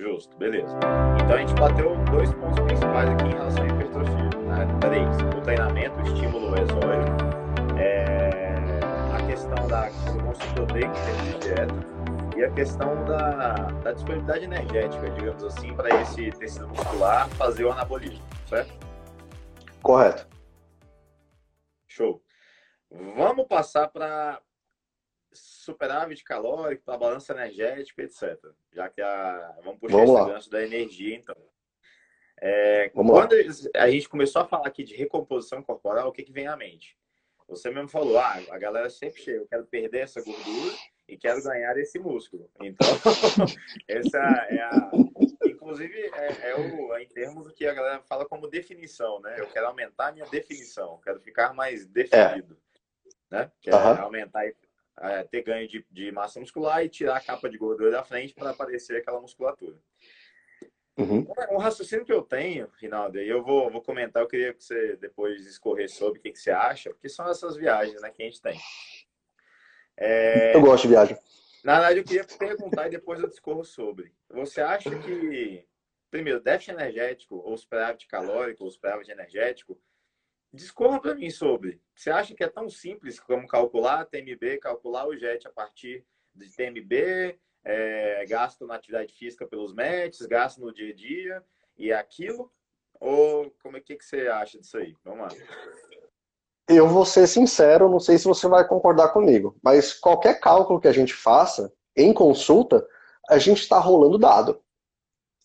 [0.00, 0.74] Justo, beleza.
[1.22, 4.30] Então a gente bateu dois pontos principais aqui em relação à hipertrofia.
[4.48, 4.78] Né?
[4.80, 8.80] Três, o treinamento, o estímulo exógeno, é...
[9.14, 11.74] a questão da do consultor técnico de dieta
[12.34, 13.52] e a questão da,
[13.82, 18.72] da disponibilidade energética, digamos assim, para esse tecido muscular fazer o anabolismo, certo?
[19.82, 20.26] Correto.
[21.86, 22.22] Show.
[22.90, 24.40] Vamos passar para
[25.32, 28.38] superávit calórico, para balança energética, etc.
[28.72, 29.56] Já que a.
[29.64, 31.36] Vamos puxar Vamos esse gancho da energia, então.
[32.42, 33.28] É, quando lá.
[33.76, 36.96] a gente começou a falar aqui de recomposição corporal, o que, que vem à mente?
[37.48, 40.74] Você mesmo falou, ah, a galera sempre chega, eu quero perder essa gordura
[41.08, 42.48] e quero ganhar esse músculo.
[42.60, 42.86] Então,
[43.88, 44.90] essa é a.
[45.44, 49.36] Inclusive, é, é o, em termos do que a galera fala como definição, né?
[49.38, 52.56] Eu quero aumentar a minha definição, quero ficar mais definido.
[53.30, 53.36] É.
[53.36, 53.52] Né?
[53.60, 54.02] Quero uhum.
[54.02, 54.46] aumentar
[55.00, 58.34] é, ter ganho de, de, massa muscular e tirar a capa de gordura da frente
[58.34, 59.76] para aparecer aquela musculatura.
[60.98, 61.26] Uhum.
[61.50, 64.96] Um raciocínio que eu tenho, Rinaldo, e eu vou, vou comentar, eu queria que você
[64.96, 68.26] depois escorrer sobre o que, que você acha, porque são essas viagens né, que a
[68.26, 68.58] gente tem.
[69.96, 70.54] É...
[70.54, 71.16] Eu gosto de viagem.
[71.64, 74.12] Na verdade, eu queria perguntar e depois eu discorro sobre.
[74.30, 75.66] Você acha que,
[76.10, 79.80] primeiro, déficit energético, ou superávit calórico, ou superávit energético,
[80.52, 81.80] Discorra para mim sobre.
[81.94, 86.50] Você acha que é tão simples como calcular TMB, calcular o JET a partir de
[86.50, 91.44] TMB, é, gasto na atividade física pelos METs, gasto no dia a dia
[91.78, 92.50] e aquilo?
[92.98, 94.94] Ou como é que, que você acha disso aí?
[95.04, 95.28] Vamos lá.
[96.68, 100.88] Eu vou ser sincero, não sei se você vai concordar comigo, mas qualquer cálculo que
[100.88, 102.86] a gente faça em consulta,
[103.28, 104.60] a gente está rolando dado.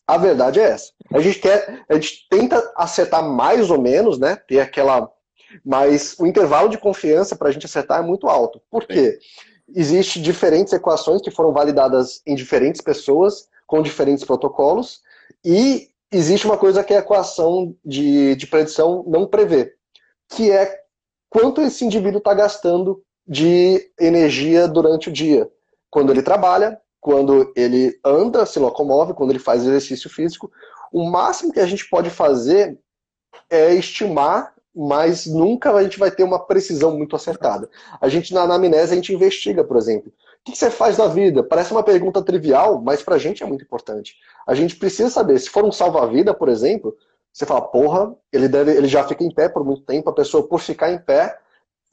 [0.07, 0.91] A verdade é essa.
[1.13, 4.35] A gente quer, a gente tenta acertar mais ou menos, né?
[4.35, 5.11] Ter aquela.
[5.63, 8.61] Mas o intervalo de confiança para a gente acertar é muito alto.
[8.69, 9.17] Por quê?
[9.73, 15.01] Existem diferentes equações que foram validadas em diferentes pessoas, com diferentes protocolos,
[15.43, 19.73] e existe uma coisa que a equação de, de predição não prevê,
[20.29, 20.79] que é
[21.29, 25.49] quanto esse indivíduo está gastando de energia durante o dia.
[25.89, 30.51] Quando ele trabalha, quando ele anda, se locomove, quando ele faz exercício físico.
[30.91, 32.79] O máximo que a gente pode fazer
[33.47, 37.69] é estimar, mas nunca a gente vai ter uma precisão muito acertada.
[38.01, 40.11] A gente, na anamnese, a gente investiga, por exemplo.
[40.11, 41.43] O que você faz da vida?
[41.43, 44.15] Parece uma pergunta trivial, mas pra gente é muito importante.
[44.47, 46.97] A gente precisa saber, se for um salva-vida, por exemplo,
[47.31, 50.47] você fala, porra, ele, deve, ele já fica em pé por muito tempo, a pessoa,
[50.47, 51.37] por ficar em pé,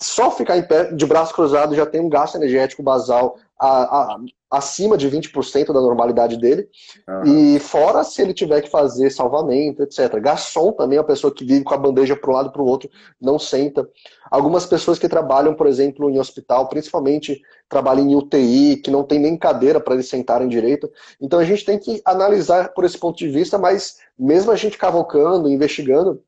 [0.03, 4.21] só ficar em pé, de braço cruzado, já tem um gasto energético basal a, a,
[4.51, 6.69] acima de 20% da normalidade dele.
[7.09, 7.55] Uhum.
[7.55, 10.21] E fora se ele tiver que fazer salvamento, etc.
[10.21, 12.61] Garçom também é uma pessoa que vive com a bandeja para um lado e para
[12.61, 13.89] o outro, não senta.
[14.31, 19.19] Algumas pessoas que trabalham, por exemplo, em hospital, principalmente trabalham em UTI, que não tem
[19.19, 20.91] nem cadeira para eles sentarem direito.
[21.21, 24.77] Então a gente tem que analisar por esse ponto de vista, mas mesmo a gente
[24.77, 26.21] cavocando, investigando,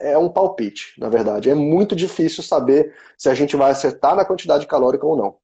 [0.00, 1.50] é um palpite, na verdade.
[1.50, 5.38] É muito difícil saber se a gente vai acertar na quantidade calórica ou não.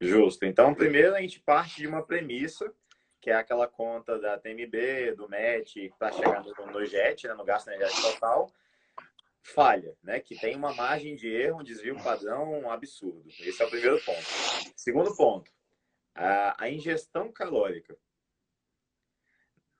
[0.00, 0.44] Justo.
[0.44, 2.72] Então, primeiro a gente parte de uma premissa,
[3.20, 7.44] que é aquela conta da TMB, do MET, para chegar no, no JET, né, no
[7.44, 8.52] gasto energético total,
[9.42, 10.20] falha, né?
[10.20, 13.28] Que tem uma margem de erro, um desvio padrão absurdo.
[13.40, 14.24] Esse é o primeiro ponto.
[14.76, 15.50] Segundo ponto,
[16.14, 17.96] a, a ingestão calórica.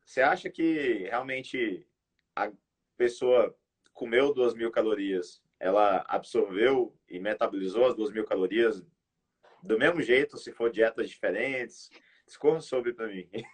[0.04, 1.86] Você acha que realmente
[2.36, 2.50] a
[2.96, 3.56] pessoa
[3.94, 8.82] comeu 2 mil calorias, ela absorveu e metabolizou as 2 mil calorias
[9.62, 11.88] do mesmo jeito, se for dietas diferentes?
[12.26, 13.26] Discorra sobre para mim.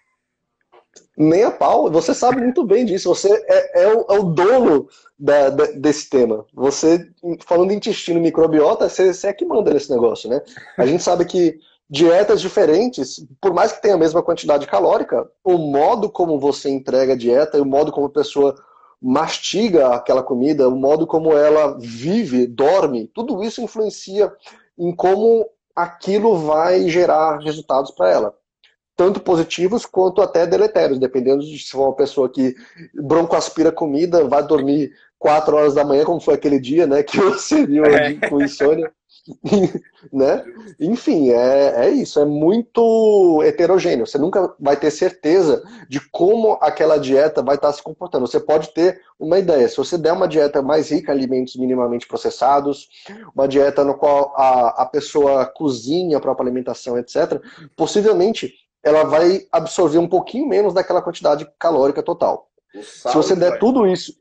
[1.17, 3.15] Nem a pau, você sabe muito bem disso.
[3.15, 6.45] Você é, é, o, é o, dono da, da, desse tema.
[6.53, 7.09] Você,
[7.47, 10.43] falando em intestino microbiota, você, você é que manda nesse negócio, né?
[10.77, 15.59] A gente sabe que dietas diferentes, por mais que tenha a mesma quantidade calórica, o
[15.59, 18.57] modo como você entrega a dieta e o modo como a pessoa
[19.01, 24.33] mastiga aquela comida, o modo como ela vive, dorme, tudo isso influencia
[24.79, 28.35] em como aquilo vai gerar resultados para ela.
[28.97, 32.55] Tanto positivos quanto até deletérios, dependendo de se for uma pessoa que
[32.95, 37.67] broncoaspira comida, vai dormir 4 horas da manhã, como foi aquele dia, né, que você
[37.67, 38.93] viu ali com insônia.
[40.13, 40.45] né?
[40.79, 44.07] Enfim, é, é isso, é muito heterogêneo.
[44.07, 48.27] Você nunca vai ter certeza de como aquela dieta vai estar se comportando.
[48.27, 49.69] Você pode ter uma ideia.
[49.69, 52.89] Se você der uma dieta mais rica em alimentos minimamente processados,
[53.35, 57.41] uma dieta no qual a, a pessoa cozinha a própria alimentação, etc.,
[57.77, 62.49] possivelmente ela vai absorver um pouquinho menos daquela quantidade calórica total.
[62.83, 64.15] Se você der tudo isso,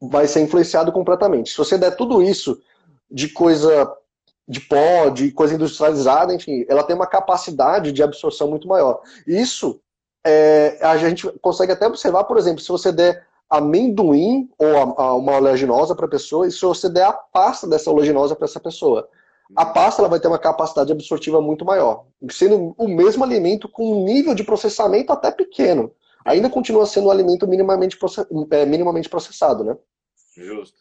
[0.00, 1.50] vai ser influenciado completamente.
[1.50, 2.60] Se você der tudo isso
[3.10, 3.92] de coisa
[4.46, 9.02] de pó, de coisa industrializada, enfim, ela tem uma capacidade de absorção muito maior.
[9.26, 9.80] Isso
[10.24, 15.14] é, a gente consegue até observar, por exemplo, se você der amendoim ou a, a
[15.14, 18.60] uma oleaginosa para a pessoa e se você der a pasta dessa oleaginosa para essa
[18.60, 19.08] pessoa.
[19.56, 23.92] A pasta ela vai ter uma capacidade absortiva muito maior, sendo o mesmo alimento com
[23.92, 25.90] um nível de processamento até pequeno.
[26.24, 27.98] Ainda continua sendo um alimento minimamente,
[28.50, 29.76] é, minimamente processado, né?
[30.36, 30.78] Justo.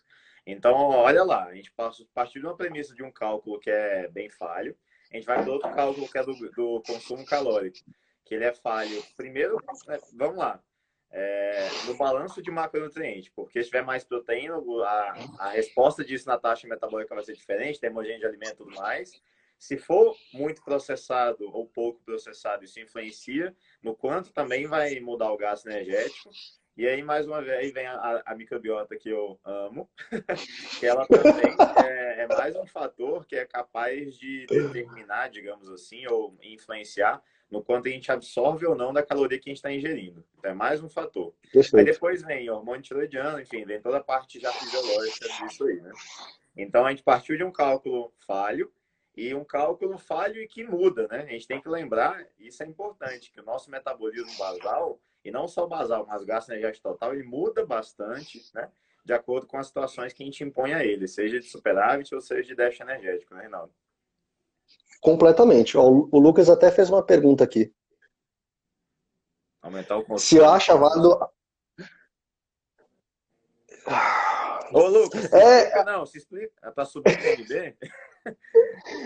[0.49, 1.73] Então, olha lá, a gente
[2.13, 4.77] partiu de uma premissa de um cálculo que é bem falho,
[5.11, 7.79] a gente vai para outro cálculo que é do, do consumo calórico,
[8.23, 9.03] que ele é falho.
[9.17, 10.63] Primeiro, né, vamos lá,
[11.11, 14.55] é, no balanço de macronutriente, porque se tiver mais proteína,
[14.85, 18.57] a, a resposta disso na taxa metabólica vai ser diferente, tem hemogêneo de alimento e
[18.57, 19.11] tudo mais.
[19.59, 23.53] Se for muito processado ou pouco processado, isso influencia
[23.83, 26.29] no quanto também vai mudar o gasto energético.
[26.77, 29.89] E aí, mais uma vez, vem a, a microbiota que eu amo,
[30.79, 36.05] que ela também é, é, mais um fator que é capaz de determinar, digamos assim,
[36.05, 37.19] ou influenciar
[37.49, 40.23] no quanto a gente absorve ou não da caloria que a gente está ingerindo.
[40.37, 41.33] Então, é mais um fator.
[41.51, 41.77] Perfeito.
[41.77, 45.91] Aí depois vem hormônio tiroidiano, enfim, vem toda a parte já fisiológica disso aí, né?
[46.55, 48.71] Então, a gente partiu de um cálculo falho
[49.15, 51.23] e um cálculo falho e que muda, né?
[51.23, 55.45] A gente tem que lembrar, isso é importante, que o nosso metabolismo basal, e não
[55.45, 58.71] só basal, mas gasto energético total, ele muda bastante, né?
[59.03, 62.21] De acordo com as situações que a gente impõe a ele, seja de superávit ou
[62.21, 63.73] seja de déficit energético, né, Reinaldo?
[65.01, 65.77] Completamente.
[65.77, 67.73] O Lucas até fez uma pergunta aqui.
[69.61, 70.19] Aumentar o consumo.
[70.19, 71.19] Se acha válido.
[74.71, 75.83] Ô, Lucas, é...
[75.83, 76.53] não, se explica.
[76.63, 77.77] É para subir o PIB?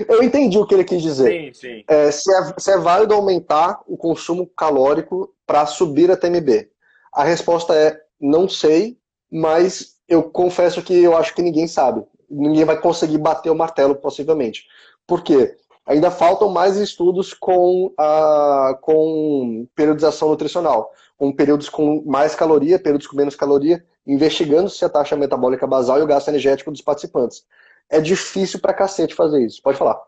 [0.07, 1.53] Eu entendi o que ele quis dizer.
[1.53, 1.83] Sim, sim.
[1.87, 6.69] É, se, é, se é válido aumentar o consumo calórico para subir a TMB.
[7.13, 8.97] A resposta é não sei,
[9.31, 12.03] mas eu confesso que eu acho que ninguém sabe.
[12.29, 14.65] Ninguém vai conseguir bater o martelo, possivelmente.
[15.05, 15.57] Por quê?
[15.85, 23.07] ainda faltam mais estudos com, a, com periodização nutricional, com períodos com mais caloria, períodos
[23.07, 27.43] com menos caloria, investigando se a taxa metabólica basal e o gasto energético dos participantes.
[27.91, 29.61] É difícil pra cacete fazer isso.
[29.61, 30.01] Pode falar.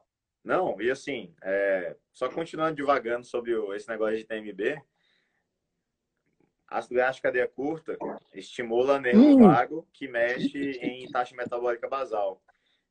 [0.44, 4.82] Não, e assim, é, só continuando divagando sobre esse negócio de TMB,
[6.68, 7.98] ácido graxo de cadeia curta
[8.34, 9.44] estimula nervo hum.
[9.44, 12.42] vago que mexe em taxa metabólica basal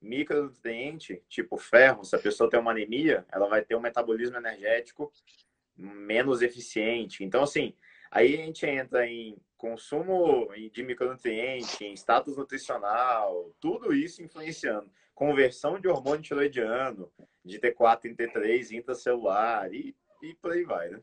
[0.03, 5.13] micronutriente, tipo ferro, se a pessoa tem uma anemia, ela vai ter um metabolismo energético
[5.77, 7.23] menos eficiente.
[7.23, 7.75] Então, assim,
[8.11, 14.91] aí a gente entra em consumo de micronutriente, em status nutricional, tudo isso influenciando.
[15.15, 17.09] Conversão de hormônio tiroidiano,
[17.45, 21.01] de T4 em T3 intracelular e, e por aí vai, né?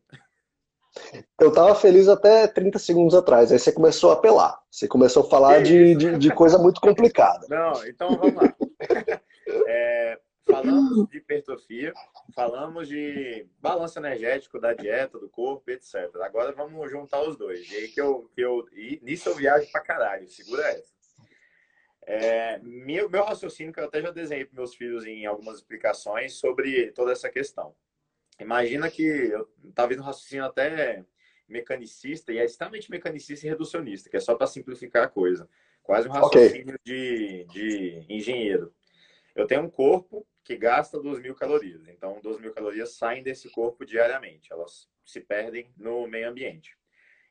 [1.39, 3.49] Eu tava feliz até 30 segundos atrás.
[3.49, 4.59] Aí você começou a apelar.
[4.69, 7.47] Você começou a falar de, de, de, coisa muito complicada.
[7.47, 8.53] Não, então vamos lá.
[9.67, 11.91] É, falamos de hipertrofia,
[12.33, 16.09] falamos de balanço energético da dieta, do corpo, etc.
[16.21, 17.69] Agora vamos juntar os dois.
[17.71, 20.27] E aí que eu, que eu e nisso eu viajo pra caralho.
[20.27, 20.99] Segura essa.
[22.05, 26.33] É, meu, meu raciocínio, que eu até já desenhei para meus filhos em algumas explicações
[26.33, 27.75] sobre toda essa questão.
[28.39, 31.05] Imagina que eu estava vendo um raciocínio até
[31.47, 35.47] mecanicista, e é extremamente mecanicista e reducionista, que é só para simplificar a coisa.
[35.83, 37.45] Quase um raciocínio okay.
[37.45, 38.73] de, de engenheiro.
[39.35, 41.87] Eu tenho um corpo que gasta 2 mil calorias.
[41.87, 44.51] Então, 2 mil calorias saem desse corpo diariamente.
[44.51, 46.75] Elas se perdem no meio ambiente.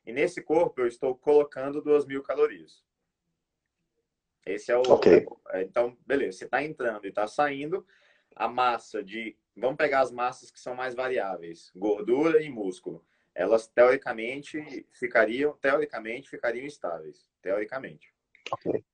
[0.07, 2.85] E nesse corpo, eu estou colocando 2 mil calorias.
[4.47, 4.83] Esse é o.
[4.83, 5.27] Okay.
[5.55, 6.39] Então, beleza.
[6.39, 7.85] Você está entrando e está saindo.
[8.37, 13.05] A massa de Vamos pegar as massas que são mais variáveis, gordura e músculo.
[13.35, 18.15] Elas teoricamente ficariam, teoricamente ficariam estáveis, teoricamente.
[18.53, 18.85] Okay.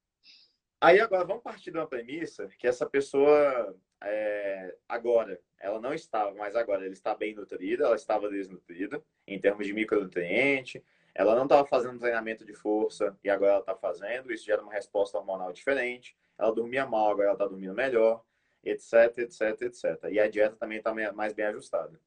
[0.81, 6.33] Aí agora vamos partir de uma premissa que essa pessoa é, agora, ela não estava,
[6.35, 10.85] mas agora ela está bem nutrida, ela estava desnutrida em termos de micronutriente,
[11.15, 14.73] ela não estava fazendo treinamento de força e agora ela está fazendo, isso gera uma
[14.73, 16.17] resposta hormonal diferente.
[16.37, 18.25] Ela dormia mal, agora ela está dormindo melhor
[18.65, 20.05] etc, etc, etc.
[20.11, 22.01] E a dieta também está mais bem ajustada.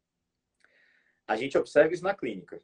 [1.27, 2.61] A gente observa isso na clínica.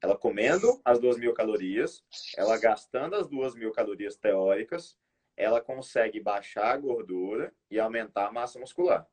[0.00, 2.04] Ela comendo as duas mil calorias,
[2.36, 4.98] ela gastando as duas mil calorias teóricas,
[5.36, 9.06] ela consegue baixar a gordura e aumentar a massa muscular.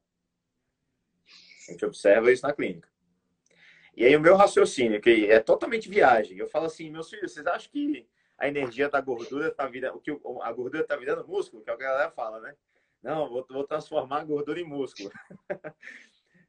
[1.68, 2.90] A gente observa isso na clínica.
[3.96, 7.46] E aí o meu raciocínio, que é totalmente viagem, eu falo assim, meus filhos, vocês
[7.46, 11.70] acham que a energia da gordura está virando, que a gordura está virando músculo, que
[11.70, 12.56] é o que a galera fala, né?
[13.02, 15.12] Não, vou, vou transformar a gordura em músculo.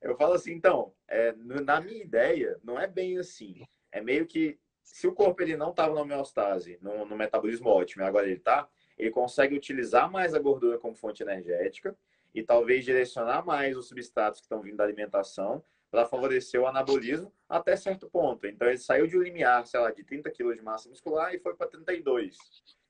[0.00, 3.62] eu falo assim, então, é, na minha ideia, não é bem assim.
[3.90, 8.04] É meio que, se o corpo ele não estava na homeostase, no, no metabolismo ótimo,
[8.04, 11.96] agora ele está, ele consegue utilizar mais a gordura como fonte energética
[12.34, 17.30] e talvez direcionar mais os substratos que estão vindo da alimentação para favorecer o anabolismo
[17.48, 18.46] até certo ponto.
[18.46, 21.38] Então ele saiu de um limiar, sei lá, de 30 kg de massa muscular e
[21.38, 22.38] foi para 32,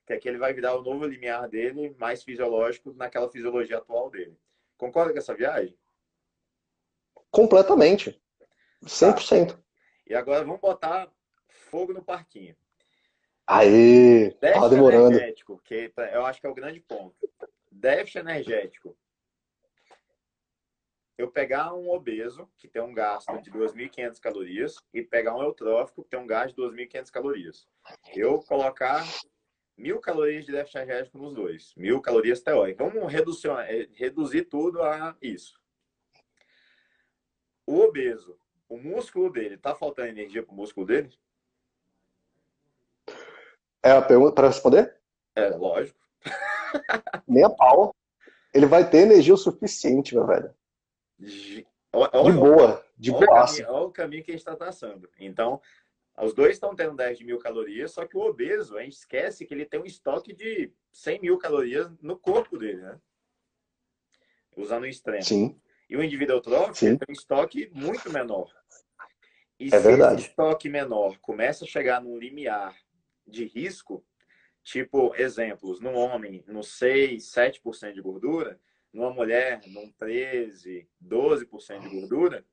[0.06, 4.38] que aqui ele vai virar o novo limiar dele, mais fisiológico naquela fisiologia atual dele.
[4.76, 5.76] Concorda com essa viagem?
[7.30, 8.22] Completamente.
[8.84, 9.48] 100%.
[9.48, 9.58] Tá.
[10.06, 11.10] E agora vamos botar
[11.48, 12.56] fogo no parquinho.
[13.46, 14.30] Aê!
[14.40, 15.16] Déficit demorando.
[15.16, 17.16] energético, que eu acho que é o grande ponto.
[17.70, 18.96] Déficit energético.
[21.18, 26.02] Eu pegar um obeso, que tem um gasto de 2.500 calorias, e pegar um eutrófico,
[26.02, 27.68] que tem um gasto de 2.500 calorias.
[28.14, 29.04] Eu colocar
[29.76, 31.74] mil calorias de déficit energético nos dois.
[31.76, 32.92] Mil calorias teóricas.
[32.92, 35.60] Vamos reduzir, é, reduzir tudo a isso.
[37.66, 41.10] O obeso, o músculo dele, tá faltando energia pro músculo dele?
[43.82, 44.96] É a pergunta para responder?
[45.34, 45.98] É, lógico.
[47.26, 47.94] Nem a pau.
[48.54, 50.54] Ele vai ter energia o suficiente, meu velho.
[51.18, 53.44] De, olha, de boa, de olha boa.
[53.68, 55.08] Olha o caminho que a gente está traçando.
[55.18, 55.60] Então,
[56.20, 59.54] os dois estão tendo 10 mil calorias, só que o obeso, a gente esquece que
[59.54, 63.00] ele tem um estoque de 100 mil calorias no corpo dele, né?
[64.56, 65.24] Usando o extremo.
[65.24, 65.60] Sim.
[65.88, 68.50] E o indivíduo eutrófico tem um estoque muito menor.
[69.58, 70.20] E é se verdade.
[70.20, 72.76] esse estoque menor começa a chegar num limiar
[73.26, 74.04] de risco,
[74.62, 78.60] tipo, exemplos, no homem, no 6, 7% de gordura,
[78.92, 82.44] numa mulher, num 13, 12% de gordura,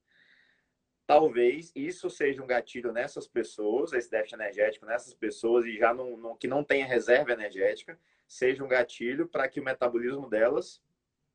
[1.05, 6.15] talvez isso seja um gatilho nessas pessoas, esse déficit energético nessas pessoas, e já não,
[6.15, 10.81] não que não tenha reserva energética, seja um gatilho para que o metabolismo delas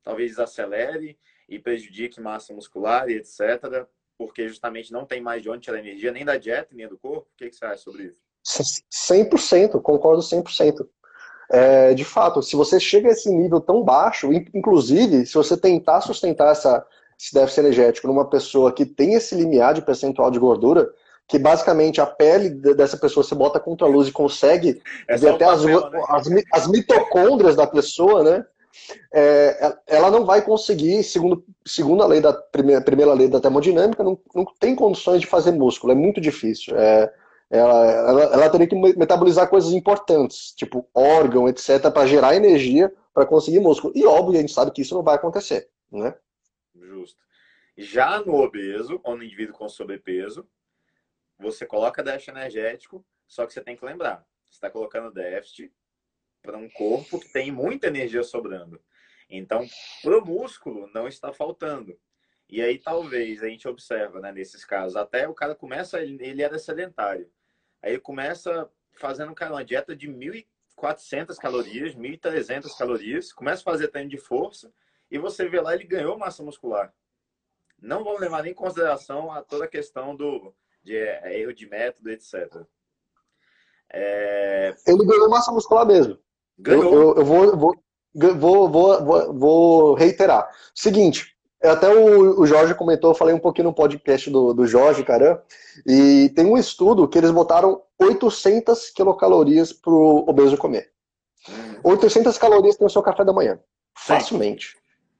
[0.02, 3.86] talvez desacelere e prejudique massa muscular e etc.,
[4.16, 7.28] porque justamente não tem mais de onde tirar energia, nem da dieta, nem do corpo.
[7.32, 8.23] O que, que você acha sobre isso?
[8.44, 10.86] 100%, concordo 100%.
[11.50, 16.00] É, de fato, se você chega a esse nível tão baixo, inclusive, se você tentar
[16.00, 16.84] sustentar essa,
[17.20, 20.90] esse déficit energético numa pessoa que tem esse limiar de percentual de gordura,
[21.26, 25.30] que basicamente a pele dessa pessoa você bota contra a luz e consegue é ver
[25.30, 26.42] até papel, as, né?
[26.52, 28.44] as, as, mitocôndrias da pessoa, né?
[29.12, 34.02] É, ela não vai conseguir, segundo, segundo a lei da primeira, primeira lei da termodinâmica,
[34.02, 36.76] não, não tem condições de fazer músculo, é muito difícil.
[36.76, 37.10] É,
[37.54, 43.24] ela, ela, ela teria que metabolizar coisas importantes, tipo órgão, etc., para gerar energia para
[43.24, 43.92] conseguir músculo.
[43.96, 46.16] E óbvio, a gente sabe que isso não vai acontecer, né?
[46.74, 47.22] Justo.
[47.76, 50.48] Já no obeso, ou no indivíduo com sobrepeso,
[51.38, 55.72] você coloca déficit energético, só que você tem que lembrar, você está colocando déficit
[56.42, 58.80] para um corpo que tem muita energia sobrando.
[59.30, 59.64] Então,
[60.02, 61.96] para o músculo não está faltando.
[62.48, 66.58] E aí talvez a gente observa, né, nesses casos, até o cara começa, ele era
[66.58, 67.30] sedentário.
[67.84, 74.08] Aí começa fazendo cara, uma dieta de 1.400 calorias, 1.300 calorias, começa a fazer treino
[74.08, 74.72] de força
[75.10, 76.94] e você vê lá ele ganhou massa muscular.
[77.78, 81.68] Não vamos levar nem em consideração a toda a questão do de é, erro de
[81.68, 82.34] método, etc.
[83.92, 84.74] É...
[84.86, 86.18] Ele ganhou massa muscular mesmo.
[86.58, 86.84] Ganhou.
[86.84, 90.50] Eu, eu, eu vou, vou, vou, vou, vou reiterar.
[90.74, 91.33] Seguinte,
[91.68, 95.38] até o, o Jorge comentou, eu falei um pouquinho no podcast do, do Jorge Caran,
[95.86, 100.90] e tem um estudo que eles botaram 800 quilocalorias para o obeso comer.
[101.82, 103.58] 800 calorias tem o seu café da manhã.
[103.96, 104.76] Facilmente.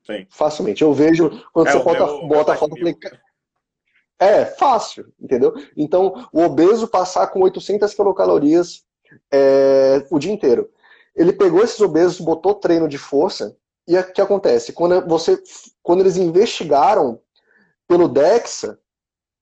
[0.07, 0.27] Sim.
[0.31, 0.83] Facilmente.
[0.83, 2.77] Eu vejo quando é, você bota, meu, bota a foto.
[2.77, 2.97] Falei,
[4.19, 5.55] é, fácil, entendeu?
[5.77, 8.85] Então, o obeso passar com 800 quilocalorias
[9.33, 10.71] é, o dia inteiro.
[11.15, 13.57] Ele pegou esses obesos, botou treino de força,
[13.87, 14.73] e o que acontece?
[14.73, 15.39] Quando, você,
[15.83, 17.21] quando eles investigaram
[17.87, 18.79] pelo DEXA,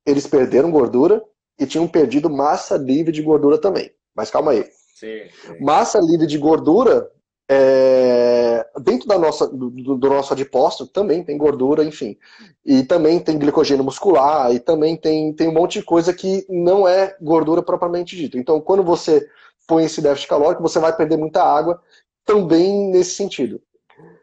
[0.05, 1.23] eles perderam gordura
[1.59, 3.93] e tinham perdido massa livre de gordura também.
[4.15, 4.65] Mas calma aí.
[4.95, 5.61] Sim, sim.
[5.61, 7.11] Massa livre de gordura,
[7.49, 12.17] é, dentro da nossa, do, do, nosso adipócito, também tem gordura, enfim.
[12.65, 16.87] E também tem glicogênio muscular, e também tem, tem um monte de coisa que não
[16.87, 18.39] é gordura propriamente dita.
[18.39, 19.29] Então, quando você
[19.67, 21.81] põe esse déficit calórico, você vai perder muita água
[22.25, 23.61] também nesse sentido.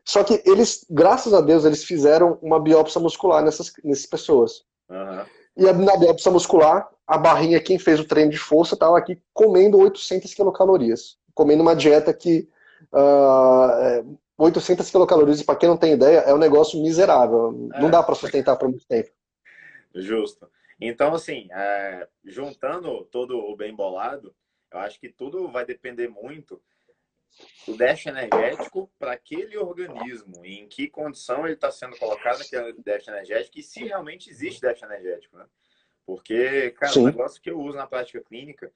[0.03, 4.63] Só que eles, graças a Deus, eles fizeram uma biópsia muscular nessas, nessas pessoas.
[4.89, 5.25] Uhum.
[5.58, 9.77] E na biópsia muscular, a barrinha, quem fez o treino de força, estava aqui comendo
[9.77, 11.18] 800 quilocalorias.
[11.34, 12.48] Comendo uma dieta que.
[12.94, 17.70] Uh, 800 quilocalorias, para quem não tem ideia, é um negócio miserável.
[17.74, 17.82] É.
[17.82, 19.10] Não dá para sustentar por muito tempo.
[19.94, 20.50] Justo.
[20.79, 24.34] Então, assim, é, juntando todo o bem bolado,
[24.72, 26.62] eu acho que tudo vai depender muito
[27.67, 32.74] o déficit energético para aquele organismo e em que condição ele está sendo colocado naquele
[32.74, 35.45] déficit energético e se realmente existe déficit energético, né?
[36.05, 37.01] Porque, cara, Sim.
[37.01, 38.71] um negócio que eu uso na prática clínica,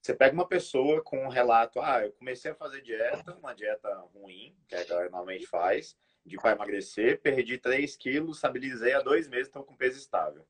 [0.00, 3.88] você pega uma pessoa com um relato, ah, eu comecei a fazer dieta, uma dieta
[4.14, 9.00] ruim, que é a galera normalmente faz, de para emagrecer, perdi 3 quilos, estabilizei há
[9.00, 10.46] dois meses, estou com peso estável.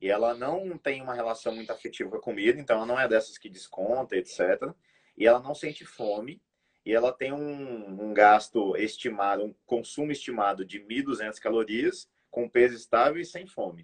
[0.00, 3.08] e ela não tem uma relação muito afetiva com a comida, então ela não é
[3.08, 4.72] dessas que desconta, etc.
[5.16, 6.42] E ela não sente fome,
[6.84, 12.76] e ela tem um, um gasto estimado, um consumo estimado de 1.200 calorias, com peso
[12.76, 13.82] estável e sem fome.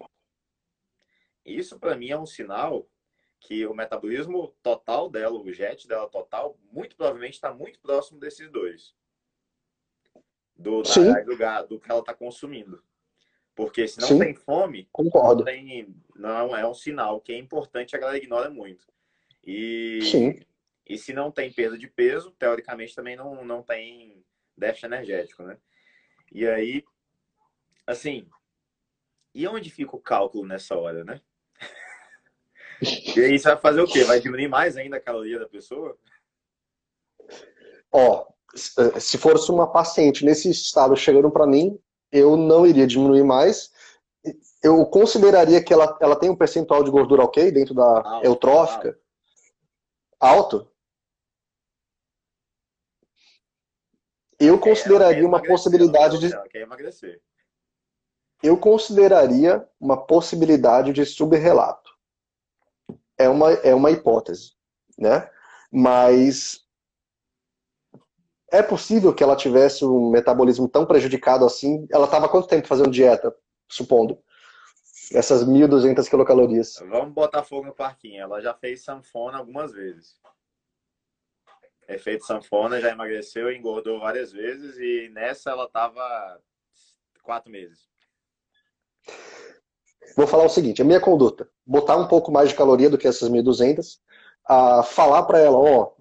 [1.43, 2.87] Isso, para mim, é um sinal
[3.39, 8.51] que o metabolismo total dela, o jet dela total, muito provavelmente está muito próximo desses
[8.51, 8.93] dois.
[10.55, 12.83] Do, da, do, do, que ela está consumindo.
[13.55, 14.19] Porque se não Sim.
[14.19, 15.39] tem fome, Concordo.
[15.39, 18.85] Não, tem, não é um sinal que é importante, a galera ignora muito.
[19.43, 20.39] E, Sim.
[20.91, 24.25] E se não tem perda de peso, teoricamente também não, não tem
[24.57, 25.57] déficit energético, né?
[26.29, 26.83] E aí,
[27.87, 28.27] assim,
[29.33, 31.21] e onde fica o cálculo nessa hora, né?
[33.15, 34.03] E aí você vai fazer o quê?
[34.03, 35.95] Vai diminuir mais ainda a caloria da pessoa?
[37.91, 41.79] Ó, se fosse uma paciente nesse estado chegando para mim,
[42.11, 43.71] eu não iria diminuir mais.
[44.63, 48.99] Eu consideraria que ela, ela tem um percentual de gordura ok dentro da alto, eutrófica.
[50.19, 50.57] Alto.
[50.57, 50.70] alto.
[54.41, 56.33] Eu consideraria uma possibilidade de.
[56.33, 57.21] Ela quer emagrecer.
[58.41, 61.91] Eu consideraria uma possibilidade de subrelato.
[63.17, 64.53] É uma, é uma hipótese,
[64.97, 65.29] né?
[65.71, 66.65] Mas
[68.51, 71.87] é possível que ela tivesse um metabolismo tão prejudicado assim?
[71.91, 73.33] Ela estava quanto tempo fazendo dieta,
[73.69, 74.17] supondo?
[75.13, 76.79] Essas 1.200 quilocalorias.
[76.89, 78.21] Vamos botar fogo no parquinho.
[78.21, 80.15] Ela já fez sanfona algumas vezes.
[81.93, 86.39] Efeito sanfona, já emagreceu, engordou várias vezes e nessa ela estava
[87.23, 87.89] quatro meses.
[90.15, 93.07] Vou falar o seguinte, a minha conduta, botar um pouco mais de caloria do que
[93.07, 93.99] essas 1.200,
[94.49, 95.91] uh, falar para ela, ó,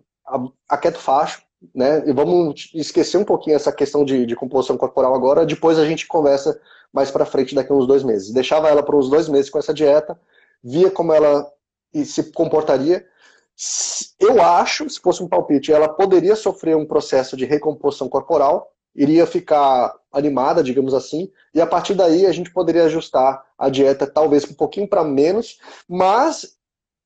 [0.68, 1.42] aquieta o facho,
[1.74, 2.02] né?
[2.08, 6.06] E vamos esquecer um pouquinho essa questão de, de composição corporal agora, depois a gente
[6.06, 6.60] conversa
[6.92, 8.32] mais para frente daqui a uns dois meses.
[8.32, 10.18] Deixava ela por uns dois meses com essa dieta,
[10.62, 11.46] via como ela
[12.04, 13.06] se comportaria.
[14.18, 19.26] Eu acho, se fosse um palpite, ela poderia sofrer um processo de recomposição corporal, iria
[19.26, 24.44] ficar animada, digamos assim, e a partir daí a gente poderia ajustar a dieta talvez
[24.44, 25.58] um pouquinho para menos,
[25.88, 26.56] mas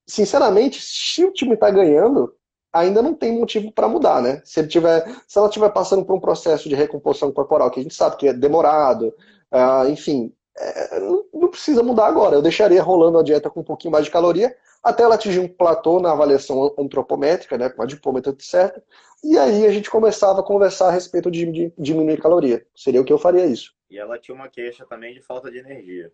[0.06, 2.34] sinceramente, se o time está ganhando,
[2.72, 4.42] ainda não tem motivo para mudar, né?
[4.44, 7.82] Se, ele tiver, se ela estiver passando por um processo de recomposição corporal, que a
[7.82, 9.14] gente sabe que é demorado,
[9.52, 12.36] uh, enfim, é, não, não, precisa mudar agora.
[12.36, 15.48] Eu deixaria rolando a dieta com um pouquinho mais de caloria, até ela atingir um
[15.48, 18.82] platô na avaliação antropométrica, né, com a dipômetro certa,
[19.22, 22.66] e aí a gente começava a conversar a respeito de, de diminuir caloria.
[22.76, 23.74] Seria o que eu faria isso.
[23.90, 26.12] E ela tinha uma queixa também de falta de energia,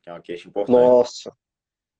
[0.00, 0.76] que é uma queixa importante.
[0.76, 1.32] Nossa.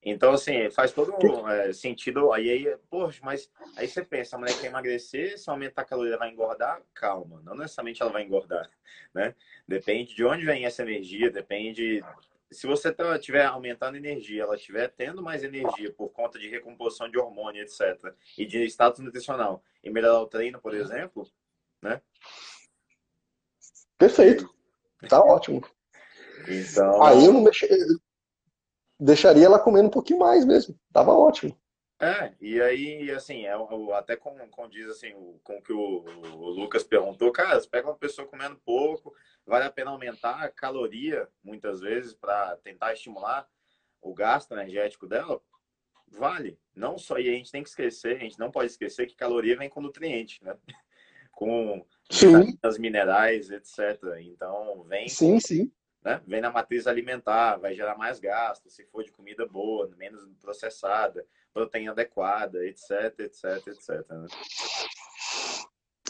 [0.04, 1.14] Então, assim, faz todo
[1.48, 2.30] é, sentido.
[2.32, 6.18] Aí, aí, poxa, mas aí você pensa, a mulher quer emagrecer, se aumentar a caloria,
[6.18, 6.82] vai engordar?
[6.92, 8.70] Calma, não necessariamente ela vai engordar,
[9.14, 9.34] né?
[9.66, 12.04] Depende de onde vem essa energia, depende.
[12.50, 17.10] Se você estiver tá, aumentando energia, ela estiver tendo mais energia por conta de recomposição
[17.10, 21.26] de hormônio, etc., e de status nutricional, e melhorar o treino, por exemplo,
[21.82, 22.00] né?
[23.98, 24.52] Perfeito.
[25.06, 25.62] Tá ótimo.
[26.48, 27.02] Então...
[27.02, 27.68] Aí eu não mexi,
[29.04, 30.78] deixaria ela comendo um pouquinho mais mesmo.
[30.92, 31.56] Tava ótimo.
[32.00, 33.54] É, e aí, assim, é,
[33.94, 35.12] até com, com diz assim,
[35.42, 39.14] com que o, o, Lucas perguntou, cara, você pega uma pessoa comendo pouco,
[39.46, 43.46] vale a pena aumentar a caloria, muitas vezes, para tentar estimular
[44.02, 45.40] o gasto energético dela?
[46.08, 46.58] Vale.
[46.74, 49.56] Não só, e a gente tem que esquecer, a gente não pode esquecer que caloria
[49.56, 50.56] vem com nutriente, né?
[51.36, 54.00] Com vitaminas, minerais, etc.
[54.20, 55.72] Então, vem sim, sim
[56.04, 56.20] né?
[56.26, 61.24] Vem na matriz alimentar, vai gerar mais gasto, se for de comida boa, menos processada,
[61.52, 64.06] proteína adequada, etc, etc, etc.
[64.10, 64.26] Né?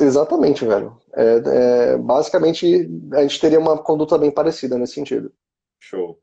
[0.00, 1.00] Exatamente, velho.
[1.14, 5.32] É, é, basicamente, a gente teria uma conduta bem parecida nesse sentido.
[5.78, 6.18] Show.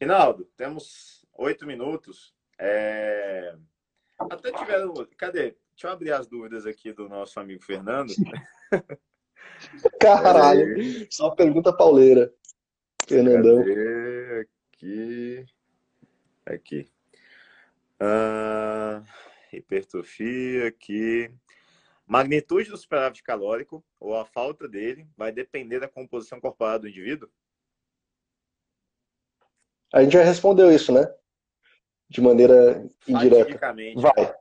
[0.00, 2.32] Rinaldo, temos oito minutos.
[2.58, 3.56] É...
[4.18, 4.94] Até tiveram.
[5.16, 5.56] Cadê?
[5.72, 8.12] Deixa eu abrir as dúvidas aqui do nosso amigo Fernando.
[10.00, 11.06] Caralho, é...
[11.10, 12.32] só pergunta pauleira.
[13.06, 13.58] Fernandão.
[13.58, 14.48] Cadê?
[14.72, 15.46] Aqui.
[16.44, 16.90] Aqui.
[17.98, 19.02] Ah,
[19.52, 21.30] hipertrofia aqui.
[22.06, 27.28] Magnitude do superávit calórico ou a falta dele vai depender da composição corporal do indivíduo?
[29.92, 31.12] A gente já respondeu isso, né?
[32.08, 33.58] De maneira indireta.
[33.96, 34.34] Vai.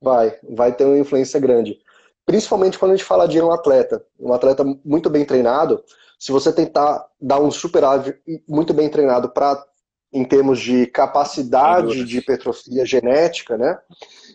[0.00, 0.40] Vai.
[0.42, 1.82] Vai ter uma influência grande.
[2.26, 4.04] Principalmente quando a gente fala de um atleta.
[4.18, 5.82] Um atleta muito bem treinado,
[6.18, 9.64] se você tentar dar um superávit muito bem treinado para
[10.12, 13.78] em termos de capacidade de hipertrofia genética, né?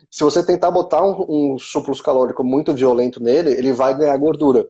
[0.09, 4.67] Se você tentar botar um, um surplus calórico muito violento nele, ele vai ganhar gordura.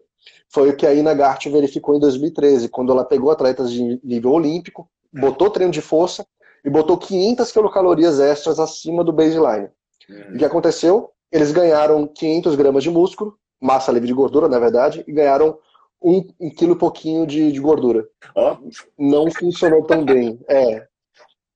[0.49, 4.31] Foi o que a Ina Gart verificou em 2013, quando ela pegou atletas de nível
[4.31, 6.25] olímpico, botou treino de força
[6.63, 9.69] e botou 500 quilocalorias extras acima do baseline.
[10.09, 10.35] Uhum.
[10.35, 11.11] O que aconteceu?
[11.31, 15.57] Eles ganharam 500 gramas de músculo, massa livre de gordura, na verdade, e ganharam
[16.01, 18.07] um, um quilo e pouquinho de, de gordura.
[18.35, 18.57] Oh.
[18.97, 20.39] Não funcionou tão bem.
[20.49, 20.87] É.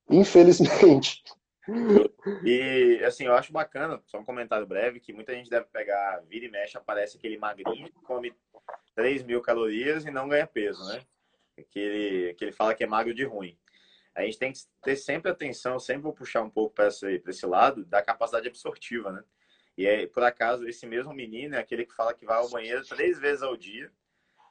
[0.09, 1.23] Infelizmente.
[2.43, 6.45] E assim, eu acho bacana, só um comentário breve, que muita gente deve pegar, vira
[6.45, 8.33] e mexe, aparece aquele magrinho que come
[8.93, 11.01] 3 mil calorias e não ganha peso, né?
[11.71, 13.57] Que ele, que ele fala que é magro de ruim.
[14.13, 17.45] A gente tem que ter sempre atenção, sempre vou puxar um pouco para esse, esse
[17.45, 19.23] lado, da capacidade absortiva, né?
[19.77, 22.85] E é, por acaso, esse mesmo menino é aquele que fala que vai ao banheiro
[22.85, 23.91] três vezes ao dia,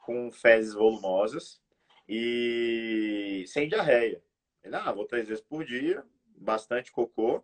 [0.04, 1.62] com fezes volumosas
[2.08, 4.22] e sem diarreia.
[4.62, 6.04] Ele, ah, vou três vezes por dia,
[6.36, 7.42] bastante cocô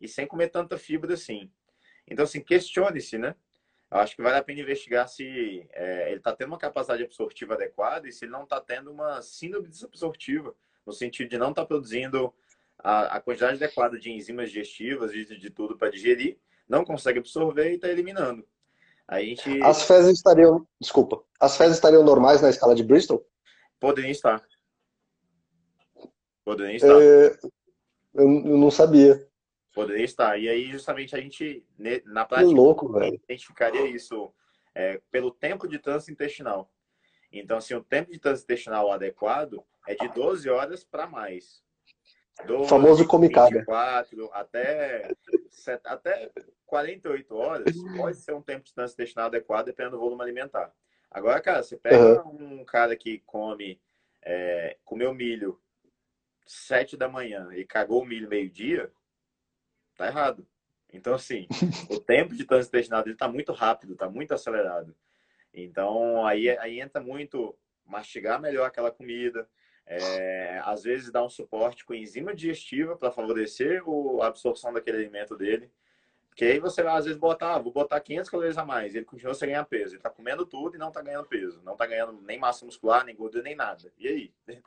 [0.00, 1.50] e sem comer tanta fibra assim.
[2.06, 3.34] Então, assim, questione-se, né?
[3.90, 7.54] Eu acho que vale a pena investigar se é, ele está tendo uma capacidade absortiva
[7.54, 11.62] adequada e se ele não está tendo uma síndrome desabsortiva, no sentido de não estar
[11.62, 12.32] tá produzindo
[12.78, 17.70] a, a, quantidade adequada de enzimas digestivas, de, de tudo para digerir, não consegue absorver
[17.70, 18.46] e está eliminando.
[19.06, 19.62] A gente...
[19.62, 23.26] As fezes estariam, desculpa, as fezes estariam normais na escala de Bristol?
[23.78, 24.42] Poderiam estar.
[26.44, 27.02] Poderiam estar.
[27.02, 27.38] É,
[28.14, 29.26] eu, não sabia.
[29.74, 30.38] Poderia estar.
[30.38, 31.64] E aí, justamente, a gente,
[32.04, 33.20] na prática, que louco, velho.
[33.24, 34.32] identificaria isso
[34.74, 36.70] é, pelo tempo de trânsito intestinal.
[37.32, 41.62] Então, assim, o tempo de trânsito intestinal adequado é de 12 horas para mais.
[42.46, 45.14] 12, o famoso come 24, até,
[45.84, 46.30] até
[46.66, 50.72] 48 horas pode ser um tempo de trânsito intestinal adequado, dependendo do volume alimentar.
[51.10, 52.60] Agora, cara, você pega uhum.
[52.60, 53.80] um cara que come,
[54.22, 55.60] é, comeu milho
[56.46, 58.90] sete da manhã e cagou o milho meio-dia,
[59.96, 60.46] tá errado.
[60.92, 61.46] Então, assim,
[61.90, 64.96] o tempo de trânsito intestinal dele tá muito rápido, tá muito acelerado.
[65.52, 69.48] Então, aí, aí entra muito mastigar melhor aquela comida,
[69.86, 73.82] é, às vezes dar um suporte com enzima digestiva para favorecer
[74.20, 75.70] a absorção daquele alimento dele.
[76.28, 79.04] Porque aí você vai, às vezes, botar, ah, vou botar 500 calorias a mais, ele
[79.04, 79.90] continua sem ganhar peso.
[79.90, 81.60] Ele está comendo tudo e não está ganhando peso.
[81.62, 83.92] Não está ganhando nem massa muscular, nem gordura, nem nada.
[83.98, 84.32] E aí?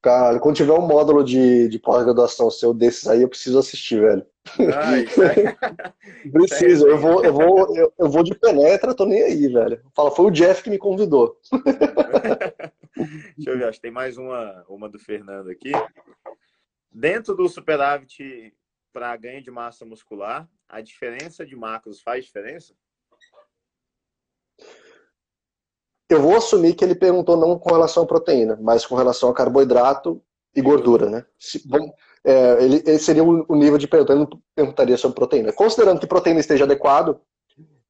[0.00, 4.24] Cara, quando tiver um módulo de, de pós-graduação seu desses aí, eu preciso assistir, velho.
[4.74, 5.20] Ah, isso
[6.32, 9.80] preciso, eu vou, eu, vou, eu, eu, vou de penetra, tô nem aí, velho.
[9.94, 11.38] Fala, foi o Jeff que me convidou.
[13.36, 15.72] Deixa eu ver, acho que tem mais uma, uma do Fernando aqui.
[16.90, 18.54] Dentro do superávit
[18.92, 22.74] para ganho de massa muscular, a diferença de macros faz diferença?
[26.08, 29.34] Eu vou assumir que ele perguntou não com relação à proteína, mas com relação a
[29.34, 30.22] carboidrato
[30.54, 31.26] e gordura, né?
[31.38, 31.92] Se, bom,
[32.24, 35.52] é, ele, ele, seria o, nível de pergunta, eu não perguntaria sobre proteína.
[35.52, 37.20] Considerando que proteína esteja adequado,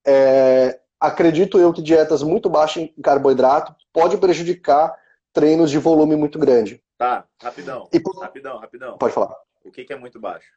[0.05, 4.97] é, acredito eu que dietas muito baixas em carboidrato pode prejudicar
[5.37, 6.83] treinos de volume muito grande.
[6.97, 8.97] Tá, rapidão, e, rapidão, rapidão.
[8.97, 9.37] Pode falar.
[9.63, 10.51] O que, que é muito baixo?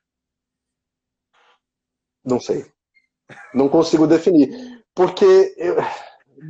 [2.24, 2.66] Não sei.
[3.54, 4.50] Não consigo definir.
[4.96, 5.76] Porque eu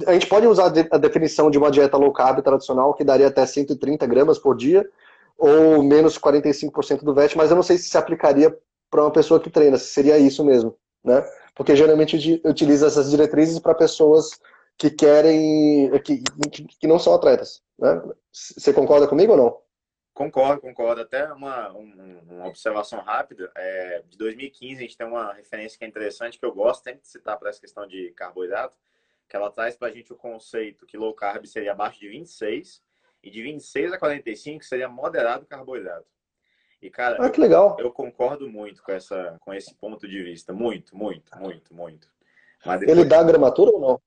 [0.06, 3.44] a gente pode usar a definição de uma dieta low carb tradicional, que daria até
[3.44, 4.88] 130 gramas por dia,
[5.36, 8.56] ou menos 45% do VET, mas eu não sei se se aplicaria
[8.90, 11.24] para uma pessoa que treina, se seria isso mesmo, né?
[11.56, 14.40] Porque geralmente utiliza essas diretrizes para pessoas
[14.80, 16.24] que querem, que,
[16.80, 18.02] que não são atletas, né?
[18.32, 19.62] Você concorda comigo ou não?
[20.14, 21.02] Concordo, concordo.
[21.02, 23.52] Até uma, uma observação rápida.
[23.56, 27.02] É, de 2015, a gente tem uma referência que é interessante, que eu gosto sempre
[27.02, 28.78] de citar para essa questão de carboidrato,
[29.28, 32.82] que ela traz para a gente o conceito que low carb seria abaixo de 26
[33.22, 36.08] e de 26 a 45 seria moderado carboidrato.
[36.82, 37.76] E, cara, ah, que legal.
[37.78, 40.54] Eu, eu, concordo muito com, essa, com esse ponto de vista.
[40.54, 42.08] Muito, muito, muito, muito.
[42.64, 44.02] Depois, ele dá gramatura ou não?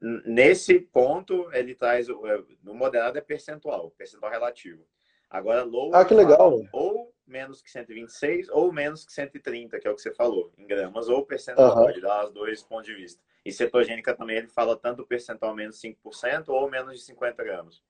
[0.00, 2.08] Nesse ponto, ele traz.
[2.08, 4.84] É, no moderado é percentual, percentual relativo.
[5.30, 5.94] Agora, low.
[5.94, 6.60] Ah, que legal.
[6.72, 10.66] Ou menos que 126 ou menos que 130, que é o que você falou, em
[10.66, 11.84] gramas, ou percentual, uhum.
[11.84, 13.20] pode dar os dois pontos de vista.
[13.44, 17.82] E cetogênica também ele fala tanto percentual menos 5% ou menos de 50 gramas.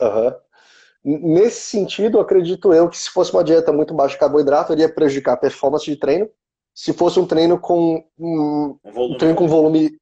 [0.00, 0.34] Uhum.
[1.04, 5.34] Nesse sentido, acredito eu que se fosse uma dieta muito baixa de carboidrato, iria prejudicar
[5.34, 6.30] a performance de treino.
[6.74, 9.98] Se fosse um treino com um, um, um treino com volume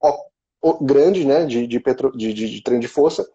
[0.81, 3.27] grande, né, de, de, petro, de, de, de treino de força.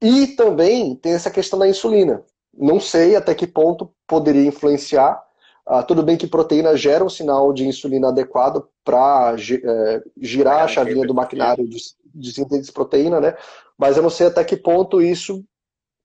[0.00, 2.24] E também tem essa questão da insulina.
[2.52, 5.22] Não sei até que ponto poderia influenciar,
[5.64, 10.68] ah, tudo bem que proteína gera um sinal de insulina adequado para é, girar a
[10.68, 13.36] chavinha do maquinário de, de síntese de proteína, né?
[13.78, 15.44] Mas eu não sei até que ponto isso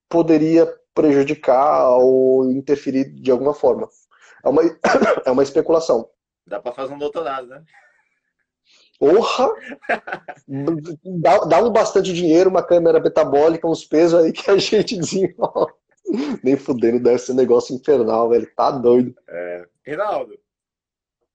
[0.08, 3.88] poderia prejudicar ou interferir de alguma forma.
[4.44, 4.62] É uma,
[5.26, 6.08] é uma especulação.
[6.46, 7.62] Dá para fazer um doutorado, né?
[8.98, 9.48] Porra!
[11.20, 15.72] dá, dá um bastante dinheiro, uma câmera metabólica, uns pesos aí que a gente desenrola.
[16.42, 18.50] Nem fudendo, deve ser um negócio infernal, velho.
[18.56, 19.14] Tá doido.
[19.28, 19.68] É.
[19.84, 20.38] Rinaldo,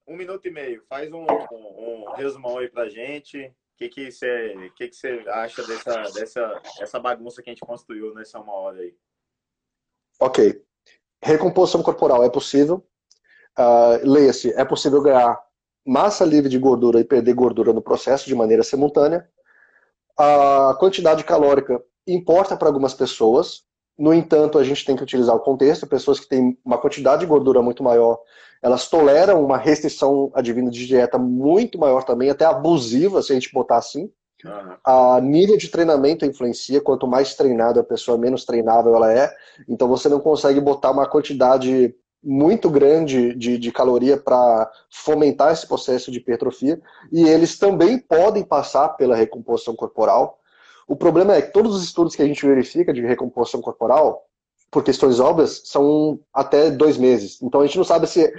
[0.08, 0.84] um minuto e meio.
[0.89, 3.45] Faz um, um, um resumão aí pra gente.
[3.45, 8.13] O que que você que que acha dessa, dessa essa bagunça que a gente construiu
[8.13, 8.95] nessa uma hora aí?
[10.19, 10.63] Ok.
[11.23, 12.86] Recomposição corporal é possível.
[13.58, 15.42] Uh, Leia-se, é possível ganhar
[15.86, 19.28] massa livre de gordura e perder gordura no processo de maneira simultânea.
[20.17, 23.63] A quantidade calórica importa para algumas pessoas,
[23.98, 25.88] no entanto, a gente tem que utilizar o contexto.
[25.88, 28.19] Pessoas que têm uma quantidade de gordura muito maior,
[28.62, 33.54] elas toleram uma restrição advinda de dieta muito maior também, até abusiva, se a gente
[33.54, 34.12] botar assim.
[34.84, 36.82] A nível de treinamento influencia.
[36.82, 39.34] Quanto mais treinada a pessoa, menos treinável ela é.
[39.69, 45.67] Então você não consegue botar uma quantidade muito grande de, de caloria para fomentar esse
[45.67, 46.81] processo de hipertrofia.
[47.12, 50.39] E eles também podem passar pela recomposição corporal.
[50.88, 54.25] O problema é que todos os estudos que a gente verifica de recomposição corporal,
[54.71, 57.41] por questões óbvias, são até dois meses.
[57.41, 58.33] Então a gente não sabe se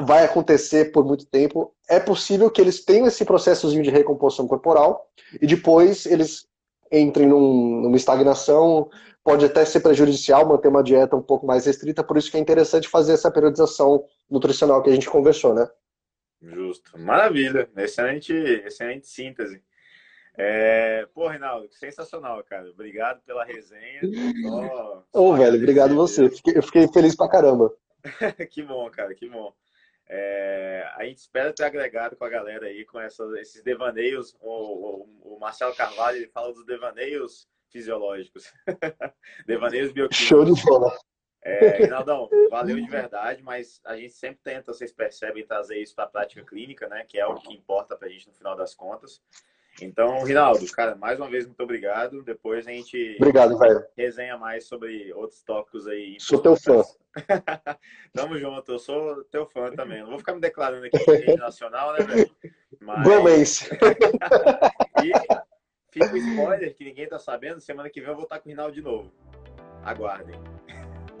[0.00, 1.72] vai acontecer por muito tempo.
[1.88, 5.06] É possível que eles tenham esse processozinho de recomposição corporal
[5.40, 6.46] e depois eles
[7.00, 8.90] entrem num, numa estagnação.
[9.22, 12.40] Pode até ser prejudicial manter uma dieta um pouco mais restrita, por isso que é
[12.40, 15.66] interessante fazer essa periodização nutricional que a gente conversou, né?
[16.42, 16.98] Justo.
[16.98, 17.70] Maravilha.
[17.76, 19.62] Excelente, excelente síntese.
[20.36, 21.06] É...
[21.14, 22.68] Pô, Reinaldo, sensacional, cara.
[22.68, 24.00] Obrigado pela resenha.
[25.12, 26.30] Ô, oh, velho, obrigado você.
[26.54, 27.72] Eu fiquei feliz pra caramba.
[28.50, 29.54] que bom, cara, que bom.
[30.06, 30.86] É...
[30.96, 34.36] a gente espera ter agregado com a galera aí, com essa, esses devaneios.
[34.40, 38.52] O, o, o, Marcelo Carvalho ele fala dos devaneios fisiológicos.
[39.46, 40.26] devaneios bioquímicos.
[40.26, 40.96] Show de bola.
[41.42, 46.04] É, Reinaldão, valeu de verdade, mas a gente sempre tenta, vocês percebem, trazer isso para
[46.04, 47.04] a prática clínica, né?
[47.04, 49.20] Que é o que importa para a gente no final das contas.
[49.82, 52.22] Então, Rinaldo, cara, mais uma vez, muito obrigado.
[52.22, 53.84] Depois a gente obrigado, velho.
[53.96, 56.16] resenha mais sobre outros tópicos aí.
[56.20, 56.82] Sou teu fã.
[58.12, 60.00] Tamo junto, eu sou teu fã também.
[60.02, 62.30] Não vou ficar me declarando aqui em rede nacional, né, velho?
[62.80, 63.68] Mas...
[65.02, 65.12] e
[65.90, 67.60] fica o spoiler que ninguém tá sabendo.
[67.60, 69.12] Semana que vem eu vou estar com o Rinaldo de novo.
[69.84, 70.38] Aguardem.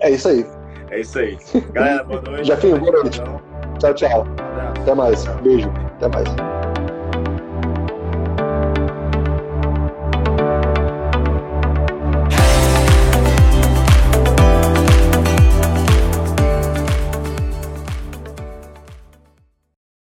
[0.00, 0.44] É isso aí.
[0.90, 1.36] É isso aí.
[1.72, 2.46] Galera, boa noite.
[2.46, 3.20] Já boa noite.
[3.78, 4.26] Tchau, tchau.
[4.80, 5.24] Até mais.
[5.42, 5.68] Beijo.
[5.96, 6.53] Até mais.